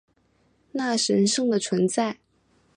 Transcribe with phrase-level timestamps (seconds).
[0.71, 2.17] 那神圣的存在